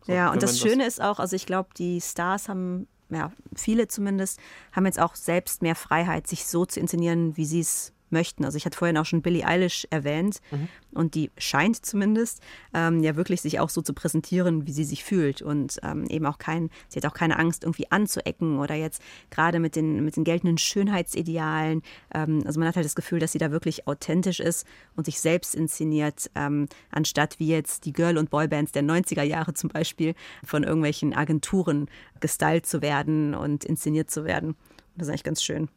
[0.03, 3.33] So, ja, und das Schöne das ist auch, also ich glaube, die Stars haben, ja,
[3.57, 4.38] viele zumindest,
[4.70, 8.45] haben jetzt auch selbst mehr Freiheit, sich so zu inszenieren, wie sie es möchten.
[8.45, 10.69] Also ich hatte vorhin auch schon Billie Eilish erwähnt mhm.
[10.92, 12.42] und die scheint zumindest
[12.75, 16.27] ähm, ja wirklich sich auch so zu präsentieren, wie sie sich fühlt und ähm, eben
[16.27, 20.16] auch kein, sie hat auch keine Angst irgendwie anzuecken oder jetzt gerade mit den, mit
[20.16, 21.83] den geltenden Schönheitsidealen.
[22.14, 25.21] Ähm, also man hat halt das Gefühl, dass sie da wirklich authentisch ist und sich
[25.21, 30.14] selbst inszeniert, ähm, anstatt wie jetzt die Girl- und Boybands der 90er Jahre zum Beispiel
[30.45, 31.88] von irgendwelchen Agenturen
[32.21, 34.57] gestylt zu werden und inszeniert zu werden.
[34.97, 35.69] Das ist eigentlich ganz schön.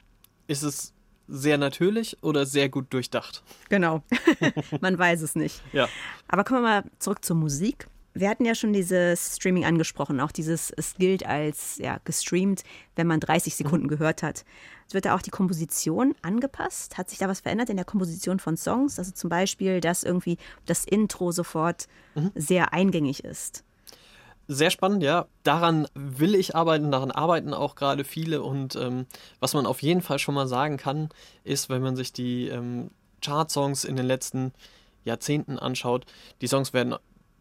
[0.47, 0.93] Ist es
[1.29, 3.43] sehr natürlich oder sehr gut durchdacht?
[3.69, 4.03] Genau,
[4.81, 5.61] man weiß es nicht.
[5.73, 5.87] Ja.
[6.27, 7.87] Aber kommen wir mal zurück zur Musik.
[8.13, 12.63] Wir hatten ja schon dieses Streaming angesprochen, auch dieses, es gilt als ja, gestreamt,
[12.95, 13.89] wenn man 30 Sekunden mhm.
[13.89, 14.43] gehört hat.
[14.91, 16.97] Wird da auch die Komposition angepasst?
[16.97, 18.97] Hat sich da was verändert in der Komposition von Songs?
[18.97, 22.31] Also zum Beispiel, dass irgendwie das Intro sofort mhm.
[22.33, 23.63] sehr eingängig ist.
[24.51, 25.27] Sehr spannend, ja.
[25.43, 28.41] Daran will ich arbeiten, daran arbeiten auch gerade viele.
[28.41, 29.05] Und ähm,
[29.39, 31.09] was man auf jeden Fall schon mal sagen kann,
[31.43, 32.89] ist, wenn man sich die ähm,
[33.21, 34.51] Chart-Songs in den letzten
[35.05, 36.07] Jahrzehnten anschaut,
[36.41, 36.95] die Songs werden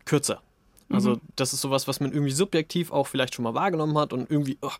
[0.04, 0.42] kürzer.
[0.90, 1.20] Also mhm.
[1.34, 4.58] das ist sowas, was man irgendwie subjektiv auch vielleicht schon mal wahrgenommen hat und irgendwie,
[4.60, 4.72] oh,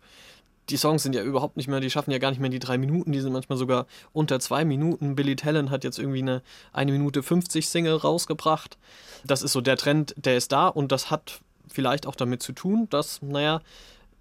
[0.69, 2.77] die Songs sind ja überhaupt nicht mehr, die schaffen ja gar nicht mehr die drei
[2.77, 5.15] Minuten, die sind manchmal sogar unter zwei Minuten.
[5.15, 8.77] Billy Talent hat jetzt irgendwie eine 1 Minute 50 Single rausgebracht.
[9.25, 12.53] Das ist so der Trend, der ist da und das hat vielleicht auch damit zu
[12.53, 13.61] tun, dass, naja,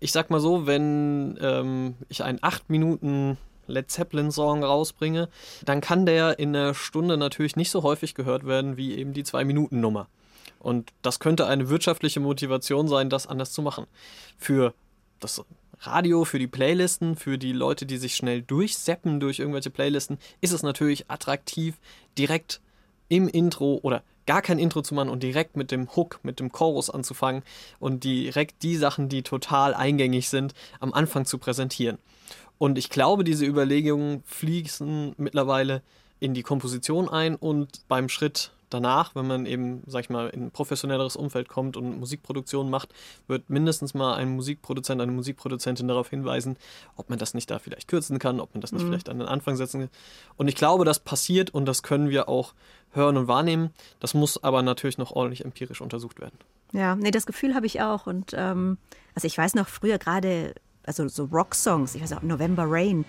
[0.00, 5.28] ich sag mal so, wenn ähm, ich einen 8 Minuten Led Zeppelin-Song rausbringe,
[5.64, 9.24] dann kann der in einer Stunde natürlich nicht so häufig gehört werden wie eben die
[9.24, 10.08] 2-Minuten-Nummer.
[10.58, 13.86] Und das könnte eine wirtschaftliche Motivation sein, das anders zu machen.
[14.38, 14.74] Für
[15.20, 15.44] das
[15.80, 20.52] Radio, für die Playlisten, für die Leute, die sich schnell durchseppen durch irgendwelche Playlisten, ist
[20.52, 21.76] es natürlich attraktiv,
[22.16, 22.60] direkt
[23.08, 26.52] im Intro oder gar kein Intro zu machen und direkt mit dem Hook, mit dem
[26.52, 27.42] Chorus anzufangen
[27.80, 31.98] und direkt die Sachen, die total eingängig sind, am Anfang zu präsentieren.
[32.58, 35.82] Und ich glaube, diese Überlegungen fließen mittlerweile
[36.20, 40.46] in die Komposition ein und beim Schritt danach, wenn man eben, sag ich mal, in
[40.46, 42.94] ein professionelleres Umfeld kommt und Musikproduktion macht,
[43.26, 46.56] wird mindestens mal ein Musikproduzent, eine Musikproduzentin darauf hinweisen,
[46.96, 48.88] ob man das nicht da vielleicht kürzen kann, ob man das nicht mhm.
[48.88, 49.90] vielleicht an den Anfang setzen kann.
[50.36, 52.54] Und ich glaube, das passiert und das können wir auch
[52.92, 53.70] hören und wahrnehmen.
[54.00, 56.38] Das muss aber natürlich noch ordentlich empirisch untersucht werden.
[56.72, 58.06] Ja, nee, das Gefühl habe ich auch.
[58.06, 58.78] Und ähm,
[59.14, 60.54] also ich weiß noch früher gerade,
[60.84, 63.04] also so Rock-Songs, ich weiß auch, November Rain.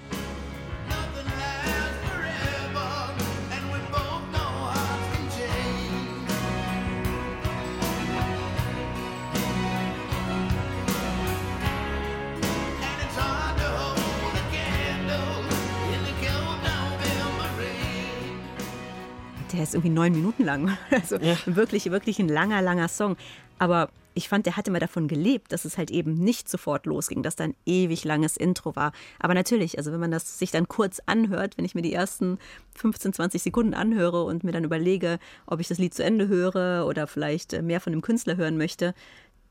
[19.59, 20.77] Der ist irgendwie neun Minuten lang.
[20.89, 21.35] Also ja.
[21.45, 23.17] wirklich, wirklich ein langer, langer Song.
[23.57, 27.23] Aber ich fand, der hatte mal davon gelebt, dass es halt eben nicht sofort losging,
[27.23, 28.93] dass da ein ewig langes Intro war.
[29.19, 32.39] Aber natürlich, also wenn man das sich dann kurz anhört, wenn ich mir die ersten
[32.75, 36.85] 15, 20 Sekunden anhöre und mir dann überlege, ob ich das Lied zu Ende höre
[36.87, 38.93] oder vielleicht äh, mehr von dem Künstler hören möchte,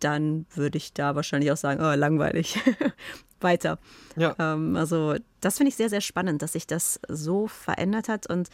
[0.01, 2.59] dann würde ich da wahrscheinlich auch sagen, oh, langweilig.
[3.41, 3.79] Weiter.
[4.17, 4.35] Ja.
[4.39, 8.49] Ähm, also das finde ich sehr, sehr spannend, dass sich das so verändert hat und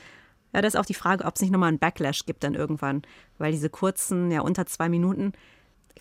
[0.54, 3.02] ja, das ist auch die Frage, ob es nicht nochmal einen Backlash gibt dann irgendwann.
[3.38, 5.32] Weil diese kurzen, ja, unter zwei Minuten,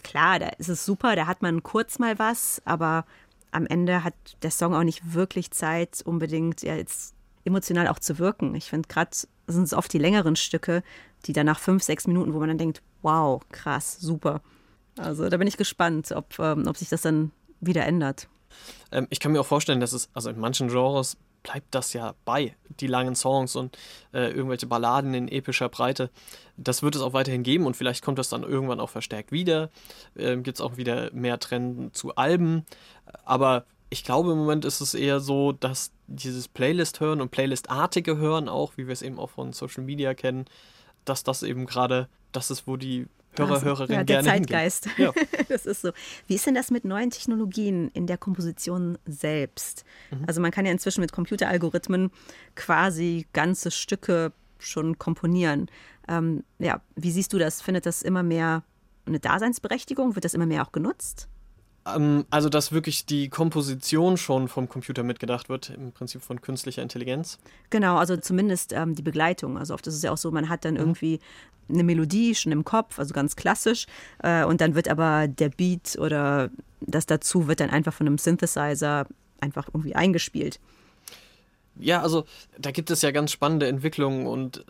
[0.03, 3.05] klar, da ist es super, da hat man kurz mal was, aber
[3.51, 4.13] am Ende hat
[4.43, 8.53] der Song auch nicht wirklich Zeit, unbedingt ja, jetzt emotional auch zu wirken.
[8.53, 9.11] Ich finde, gerade
[9.47, 10.83] sind es oft die längeren Stücke,
[11.25, 14.41] die dann nach fünf, sechs Minuten, wo man dann denkt, wow, krass, super.
[14.97, 18.27] Also da bin ich gespannt, ob, ähm, ob sich das dann wieder ändert.
[18.91, 22.15] Ähm, ich kann mir auch vorstellen, dass es, also in manchen Genres bleibt das ja
[22.25, 23.77] bei, die langen Songs und
[24.13, 26.10] äh, irgendwelche Balladen in epischer Breite.
[26.58, 29.69] Das wird es auch weiterhin geben und vielleicht kommt das dann irgendwann auch verstärkt wieder.
[30.15, 32.65] Äh, Gibt es auch wieder mehr Trenden zu Alben.
[33.25, 38.17] Aber ich glaube, im Moment ist es eher so, dass dieses Playlist hören und Playlist-artige
[38.17, 40.45] hören, auch wie wir es eben auch von Social Media kennen,
[41.06, 44.88] dass das eben gerade das ist, wo die Hörer, also, Hörerinnen ja, der gerne Zeitgeist.
[44.98, 45.12] Ja.
[45.50, 45.91] das ist so.
[46.28, 49.86] Wie ist denn das mit neuen Technologien in der Komposition selbst?
[50.12, 50.24] Mhm.
[50.28, 52.12] Also man kann ja inzwischen mit Computeralgorithmen
[52.56, 55.69] quasi ganze Stücke schon komponieren.
[56.08, 57.62] Ähm, ja, wie siehst du das?
[57.62, 58.63] Findet das immer mehr
[59.06, 60.15] eine Daseinsberechtigung?
[60.15, 61.28] Wird das immer mehr auch genutzt?
[61.86, 66.82] Ähm, also, dass wirklich die Komposition schon vom Computer mitgedacht wird, im Prinzip von künstlicher
[66.82, 67.39] Intelligenz.
[67.69, 69.58] Genau, also zumindest ähm, die Begleitung.
[69.58, 70.80] Also oft ist es ja auch so, man hat dann mhm.
[70.80, 71.19] irgendwie
[71.69, 73.86] eine Melodie schon im Kopf, also ganz klassisch,
[74.19, 76.49] äh, und dann wird aber der Beat oder
[76.82, 79.08] das dazu wird dann einfach von einem Synthesizer
[79.39, 80.60] einfach irgendwie eingespielt.
[81.76, 82.26] Ja, also
[82.58, 84.65] da gibt es ja ganz spannende Entwicklungen und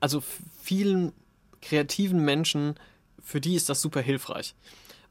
[0.00, 0.22] also
[0.62, 1.12] vielen
[1.60, 2.74] kreativen Menschen,
[3.22, 4.54] für die ist das super hilfreich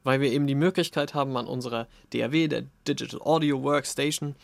[0.08, 4.36] weil wir eben die Möglichkeit haben an unserer DAW, der Digital Audio Workstation,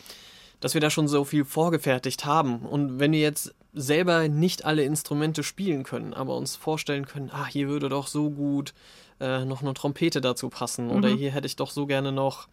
[0.64, 2.60] dass wir da schon so viel vorgefertigt haben.
[2.60, 7.46] Und wenn wir jetzt selber nicht alle Instrumente spielen können, aber uns vorstellen können, ah,
[7.46, 8.74] hier würde doch so gut
[9.20, 10.92] äh, noch eine Trompete dazu passen mhm.
[10.94, 12.48] oder hier hätte ich doch so gerne noch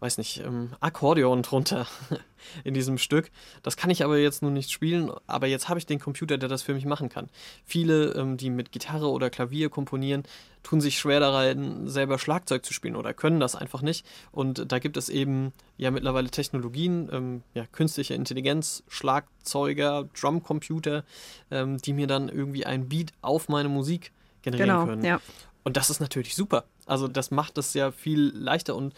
[0.00, 1.86] weiß nicht, ähm, Akkordeon drunter
[2.64, 3.30] in diesem Stück.
[3.62, 6.48] Das kann ich aber jetzt nur nicht spielen, aber jetzt habe ich den Computer, der
[6.48, 7.28] das für mich machen kann.
[7.64, 10.24] Viele, ähm, die mit Gitarre oder Klavier komponieren,
[10.62, 14.06] tun sich schwer daran, selber Schlagzeug zu spielen oder können das einfach nicht.
[14.32, 21.04] Und da gibt es eben ja mittlerweile Technologien, ähm, ja, künstliche Intelligenz, Schlagzeuger, Drumcomputer,
[21.50, 25.04] ähm, die mir dann irgendwie ein Beat auf meine Musik generieren genau, können.
[25.04, 25.20] Ja.
[25.62, 26.64] Und das ist natürlich super.
[26.86, 28.94] Also das macht es ja viel leichter und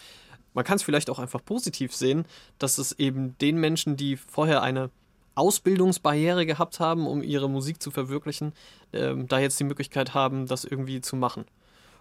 [0.55, 2.25] man kann es vielleicht auch einfach positiv sehen,
[2.59, 4.91] dass es eben den Menschen, die vorher eine
[5.35, 8.53] Ausbildungsbarriere gehabt haben, um ihre Musik zu verwirklichen,
[8.93, 11.47] ähm, da jetzt die Möglichkeit haben, das irgendwie zu machen.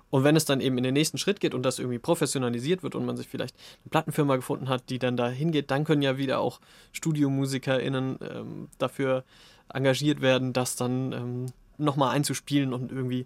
[0.09, 2.95] Und wenn es dann eben in den nächsten Schritt geht und das irgendwie professionalisiert wird
[2.95, 6.17] und man sich vielleicht eine Plattenfirma gefunden hat, die dann da hingeht, dann können ja
[6.17, 6.59] wieder auch
[6.91, 9.23] StudiomusikerInnen ähm, dafür
[9.73, 11.45] engagiert werden, das dann ähm,
[11.77, 13.25] nochmal einzuspielen und irgendwie,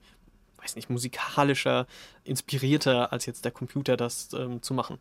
[0.62, 1.88] weiß nicht, musikalischer,
[2.24, 5.00] inspirierter als jetzt der Computer das ähm, zu machen.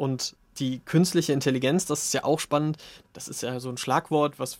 [0.00, 2.78] Und die künstliche Intelligenz, das ist ja auch spannend.
[3.12, 4.58] Das ist ja so ein Schlagwort, was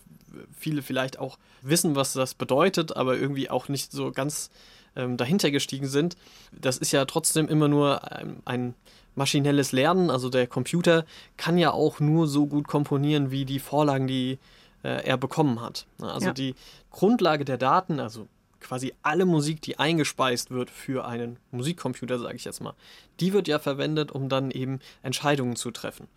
[0.55, 4.51] viele vielleicht auch wissen, was das bedeutet, aber irgendwie auch nicht so ganz
[4.95, 6.15] ähm, dahinter gestiegen sind.
[6.51, 8.75] Das ist ja trotzdem immer nur ein, ein
[9.15, 10.11] maschinelles Lernen.
[10.11, 11.05] Also der Computer
[11.37, 14.37] kann ja auch nur so gut komponieren wie die Vorlagen, die
[14.83, 15.87] äh, er bekommen hat.
[15.99, 16.33] Also ja.
[16.33, 16.53] die
[16.91, 18.27] Grundlage der Daten, also
[18.61, 22.73] quasi alle Musik, die eingespeist wird für einen Musikcomputer, sage ich jetzt mal,
[23.19, 26.07] die wird ja verwendet, um dann eben Entscheidungen zu treffen.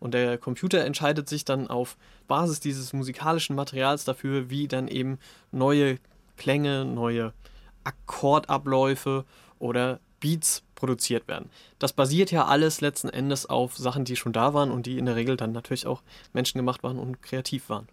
[0.00, 5.18] Und der Computer entscheidet sich dann auf Basis dieses musikalischen Materials dafür, wie dann eben
[5.52, 5.98] neue
[6.36, 7.34] Klänge, neue
[7.84, 9.24] Akkordabläufe
[9.58, 11.50] oder Beats produziert werden.
[11.78, 15.06] Das basiert ja alles letzten Endes auf Sachen, die schon da waren und die in
[15.06, 17.88] der Regel dann natürlich auch menschengemacht waren und kreativ waren.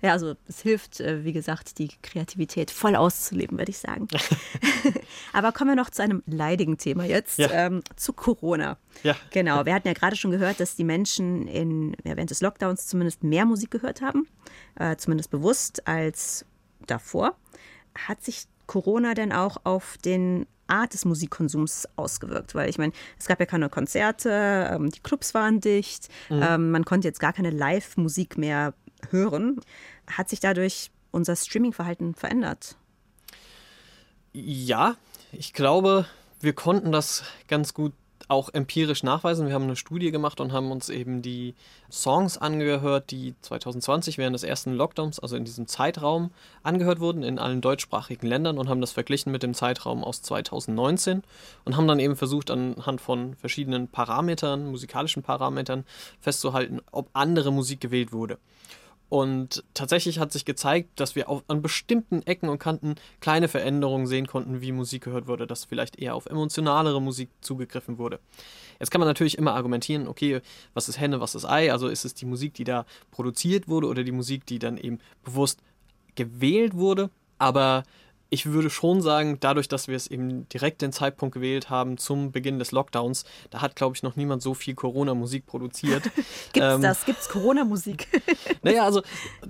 [0.00, 4.06] Ja, also es hilft, äh, wie gesagt, die Kreativität voll auszuleben, würde ich sagen.
[5.32, 7.50] Aber kommen wir noch zu einem leidigen Thema jetzt, ja.
[7.50, 8.76] ähm, zu Corona.
[9.02, 9.16] Ja.
[9.30, 13.24] Genau, wir hatten ja gerade schon gehört, dass die Menschen in, während des Lockdowns zumindest
[13.24, 14.28] mehr Musik gehört haben,
[14.76, 16.44] äh, zumindest bewusst als
[16.86, 17.36] davor.
[17.94, 23.26] Hat sich Corona denn auch auf den Art des Musikkonsums ausgewirkt, weil ich meine, es
[23.26, 26.42] gab ja keine Konzerte, ähm, die Clubs waren dicht, mhm.
[26.42, 28.74] ähm, man konnte jetzt gar keine Live-Musik mehr
[29.10, 29.60] hören.
[30.06, 32.76] Hat sich dadurch unser Streaming-Verhalten verändert?
[34.32, 34.96] Ja,
[35.32, 36.06] ich glaube,
[36.40, 37.92] wir konnten das ganz gut
[38.28, 39.46] auch empirisch nachweisen.
[39.46, 41.54] Wir haben eine Studie gemacht und haben uns eben die
[41.90, 46.30] Songs angehört, die 2020 während des ersten Lockdowns, also in diesem Zeitraum,
[46.62, 51.22] angehört wurden in allen deutschsprachigen Ländern und haben das verglichen mit dem Zeitraum aus 2019
[51.64, 55.84] und haben dann eben versucht, anhand von verschiedenen Parametern, musikalischen Parametern,
[56.20, 58.38] festzuhalten, ob andere Musik gewählt wurde.
[59.08, 64.06] Und tatsächlich hat sich gezeigt, dass wir auf, an bestimmten Ecken und Kanten kleine Veränderungen
[64.06, 68.20] sehen konnten, wie Musik gehört wurde, dass vielleicht eher auf emotionalere Musik zugegriffen wurde.
[68.78, 70.40] Jetzt kann man natürlich immer argumentieren, okay,
[70.74, 71.72] was ist Henne, was ist Ei?
[71.72, 74.98] Also ist es die Musik, die da produziert wurde oder die Musik, die dann eben
[75.24, 75.60] bewusst
[76.14, 77.10] gewählt wurde?
[77.38, 77.84] Aber
[78.30, 82.30] ich würde schon sagen, dadurch, dass wir es eben direkt den Zeitpunkt gewählt haben zum
[82.30, 86.02] Beginn des Lockdowns, da hat, glaube ich, noch niemand so viel Corona-Musik produziert.
[86.52, 87.06] Gibt's ähm, das?
[87.06, 88.06] Gibt's Corona-Musik?
[88.62, 89.02] naja, also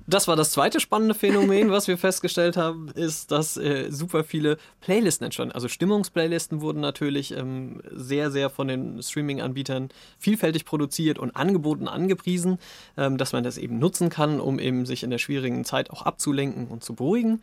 [0.06, 4.58] das war das zweite spannende Phänomen, was wir festgestellt haben, ist, dass äh, super viele
[4.80, 5.54] Playlisten entstanden.
[5.54, 9.88] Also Stimmungsplaylisten wurden natürlich ähm, sehr, sehr von den Streaming-Anbietern
[10.18, 12.58] vielfältig produziert und angeboten, angepriesen,
[12.96, 16.02] ähm, dass man das eben nutzen kann, um eben sich in der schwierigen Zeit auch
[16.02, 17.42] abzulenken und zu beruhigen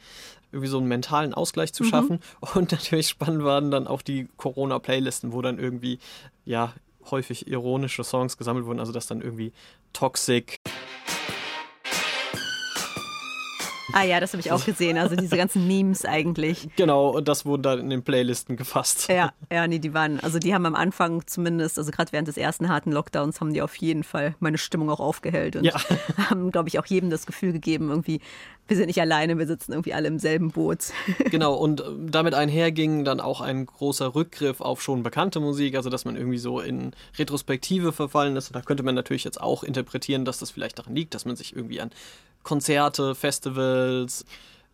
[0.51, 1.87] irgendwie so einen mentalen Ausgleich zu mhm.
[1.87, 2.19] schaffen.
[2.55, 5.99] Und natürlich spannend waren dann auch die Corona-Playlisten, wo dann irgendwie,
[6.45, 6.73] ja,
[7.11, 9.51] häufig ironische Songs gesammelt wurden, also dass dann irgendwie
[9.93, 10.57] Toxic
[13.95, 14.97] Ah ja, das habe ich auch gesehen.
[14.97, 16.67] Also diese ganzen Memes eigentlich.
[16.75, 19.07] Genau, und das wurde dann in den Playlisten gefasst.
[19.07, 22.35] Ja, ja, nee, die waren, also die haben am Anfang zumindest, also gerade während des
[22.35, 25.79] ersten harten Lockdowns, haben die auf jeden Fall meine Stimmung auch aufgehellt und ja.
[26.29, 28.19] haben, glaube ich, auch jedem das Gefühl gegeben, irgendwie,
[28.67, 30.91] wir sind nicht alleine, wir sitzen irgendwie alle im selben Boot.
[31.31, 35.89] Genau, und äh, damit einherging dann auch ein großer Rückgriff auf schon bekannte Musik, also
[35.89, 38.49] dass man irgendwie so in Retrospektive verfallen ist.
[38.49, 41.35] Und da könnte man natürlich jetzt auch interpretieren, dass das vielleicht daran liegt, dass man
[41.35, 41.91] sich irgendwie an
[42.45, 44.23] Konzerte, Festivals,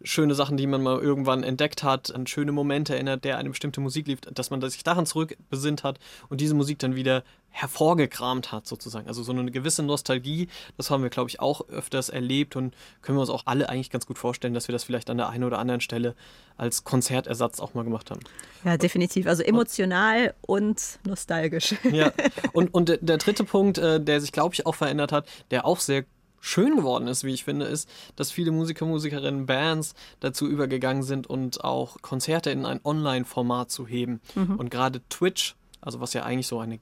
[0.03, 3.79] schöne Sachen, die man mal irgendwann entdeckt hat, an schöne Momente erinnert, der eine bestimmte
[3.79, 8.67] Musik lief, dass man sich daran zurückbesinnt hat und diese Musik dann wieder hervorgekramt hat,
[8.67, 9.07] sozusagen.
[9.07, 13.17] Also so eine gewisse Nostalgie, das haben wir, glaube ich, auch öfters erlebt und können
[13.17, 15.45] wir uns auch alle eigentlich ganz gut vorstellen, dass wir das vielleicht an der einen
[15.45, 16.13] oder anderen Stelle
[16.57, 18.19] als Konzertersatz auch mal gemacht haben.
[18.65, 19.27] Ja, definitiv.
[19.27, 21.75] Also emotional und, nostalgisch.
[21.89, 22.11] Ja,
[22.51, 25.65] und, und der, der dritte Punkt, äh, der sich, glaube ich, auch verändert hat, der
[25.65, 26.03] auch sehr
[26.41, 31.27] schön geworden ist, wie ich finde, ist, dass viele Musiker, Musikerinnen, Bands dazu übergegangen sind
[31.27, 34.19] und auch Konzerte in ein Online-Format zu heben.
[34.35, 34.55] Mhm.
[34.57, 36.79] Und gerade Twitch also was ja eigentlich so eine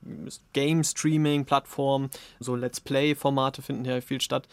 [0.54, 2.10] Game-Streaming-Plattform,
[2.40, 4.48] so Let's Play-Formate finden ja viel statt,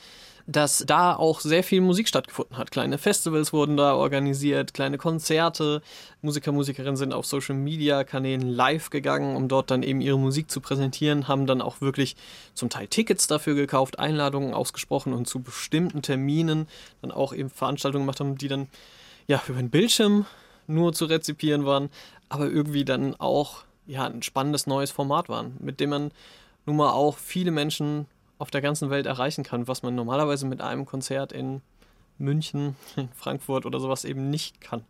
[0.47, 2.71] dass da auch sehr viel Musik stattgefunden hat.
[2.71, 5.83] Kleine Festivals wurden da organisiert, kleine Konzerte.
[6.23, 11.27] Musiker, Musikerinnen sind auf Social-Media-Kanälen live gegangen, um dort dann eben ihre Musik zu präsentieren,
[11.27, 12.15] haben dann auch wirklich
[12.55, 16.69] zum Teil Tickets dafür gekauft, Einladungen ausgesprochen und zu bestimmten Terminen
[17.03, 18.69] dann auch eben Veranstaltungen gemacht haben, die dann
[19.27, 20.27] ja über den Bildschirm
[20.69, 21.91] nur zu rezipieren waren,
[22.29, 26.11] aber irgendwie dann auch ja, ein spannendes neues Format waren, mit dem man
[26.65, 28.07] nun mal auch viele Menschen
[28.39, 31.63] auf der ganzen Welt erreichen kann, was man normalerweise mit einem Konzert in
[32.19, 34.85] München, in Frankfurt oder sowas eben nicht kann.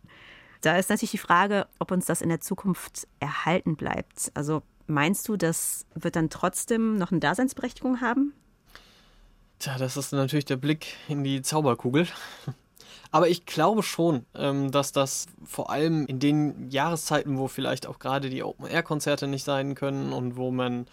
[0.61, 4.31] Da ist natürlich die Frage, ob uns das in der Zukunft erhalten bleibt.
[4.33, 8.33] Also meinst du, das wird dann trotzdem noch eine Daseinsberechtigung haben?
[9.59, 12.07] Tja, das ist natürlich der Blick in die Zauberkugel.
[13.11, 17.99] Aber ich glaube schon, ähm, dass das vor allem in den Jahreszeiten, wo vielleicht auch
[17.99, 20.85] gerade die Open-Air-Konzerte nicht sein können und wo man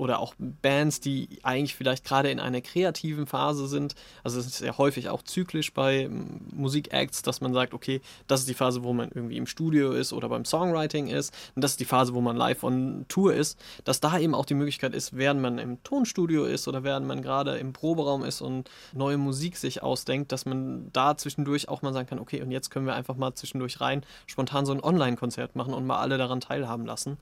[0.00, 3.94] oder auch Bands, die eigentlich vielleicht gerade in einer kreativen Phase sind.
[4.24, 6.08] Also es ist ja häufig auch zyklisch bei
[6.54, 10.14] Musikacts, dass man sagt, okay, das ist die Phase, wo man irgendwie im Studio ist
[10.14, 13.58] oder beim Songwriting ist und das ist die Phase, wo man live on Tour ist,
[13.84, 17.20] dass da eben auch die Möglichkeit ist, während man im Tonstudio ist oder während man
[17.20, 21.92] gerade im Proberaum ist und neue Musik sich ausdenkt, dass man da zwischendurch auch mal
[21.92, 25.56] sagen kann, okay, und jetzt können wir einfach mal zwischendurch rein spontan so ein Online-Konzert
[25.56, 27.18] machen und mal alle daran teilhaben lassen.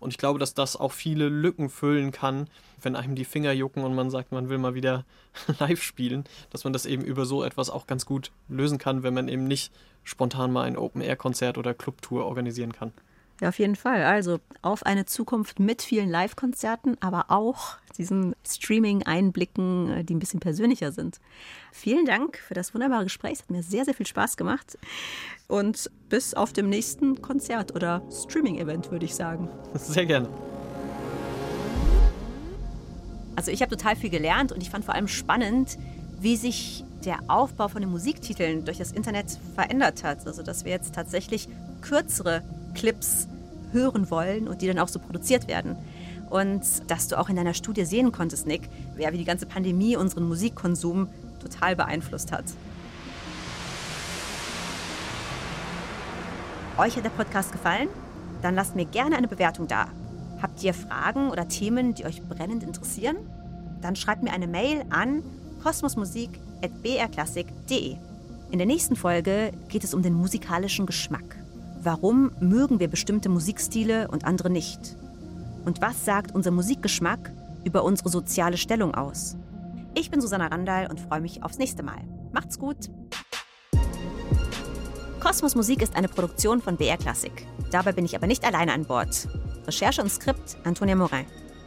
[0.00, 2.48] Und ich glaube, dass das auch viele Lücken füllen kann,
[2.80, 5.04] wenn einem die Finger jucken und man sagt, man will mal wieder
[5.58, 9.14] live spielen, dass man das eben über so etwas auch ganz gut lösen kann, wenn
[9.14, 9.72] man eben nicht
[10.04, 12.92] spontan mal ein Open-Air-Konzert oder Clubtour organisieren kann.
[13.40, 14.02] Ja, auf jeden Fall.
[14.02, 20.40] Also auf eine Zukunft mit vielen Live-Konzerten, aber auch diesen Streaming-Einblicken, äh, die ein bisschen
[20.40, 21.20] persönlicher sind.
[21.72, 23.34] Vielen Dank für das wunderbare Gespräch.
[23.34, 24.78] Es hat mir sehr, sehr viel Spaß gemacht.
[25.48, 29.48] Und bis auf dem nächsten Konzert oder Streaming-Event, würde ich sagen.
[29.74, 30.28] Sehr gerne.
[33.36, 35.78] Also ich habe total viel gelernt und ich fand vor allem spannend,
[36.20, 40.26] wie sich der Aufbau von den Musiktiteln durch das Internet verändert hat.
[40.26, 41.48] Also dass wir jetzt tatsächlich
[41.82, 42.42] kürzere
[42.76, 43.28] Clips
[43.72, 45.76] hören wollen und die dann auch so produziert werden.
[46.30, 48.68] Und dass du auch in deiner Studie sehen konntest, Nick,
[48.98, 51.08] ja, wie die ganze Pandemie unseren Musikkonsum
[51.40, 52.44] total beeinflusst hat.
[56.78, 57.88] Euch hat der Podcast gefallen?
[58.42, 59.86] Dann lasst mir gerne eine Bewertung da.
[60.42, 63.16] Habt ihr Fragen oder Themen, die euch brennend interessieren?
[63.80, 65.22] Dann schreibt mir eine Mail an
[65.62, 67.96] kosmosmusik.brklassik.de.
[68.50, 71.35] In der nächsten Folge geht es um den musikalischen Geschmack.
[71.86, 74.96] Warum mögen wir bestimmte Musikstile und andere nicht?
[75.64, 77.32] Und was sagt unser Musikgeschmack
[77.62, 79.36] über unsere soziale Stellung aus?
[79.94, 82.00] Ich bin Susanna Randall und freue mich aufs nächste Mal.
[82.32, 82.90] Macht's gut!
[85.20, 87.46] Kosmos Musik ist eine Produktion von BR Classic.
[87.70, 89.28] Dabei bin ich aber nicht alleine an Bord.
[89.68, 91.24] Recherche und Skript Antonia Morin.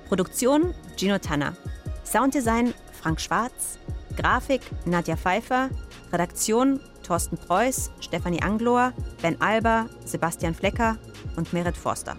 [0.09, 1.55] Produktion Gino Tanner.
[2.03, 3.79] Sounddesign Frank Schwarz.
[4.17, 5.69] Grafik Nadja Pfeiffer.
[6.11, 8.93] Redaktion Thorsten Preuß, Stefanie Anglohr,
[9.23, 10.99] Ben Alber, Sebastian Flecker
[11.37, 12.15] und Merit Forster.